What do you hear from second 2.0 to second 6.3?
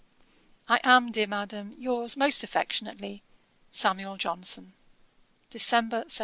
most affectionately, 'SAM. JOHNSON.' 'December, 1775.'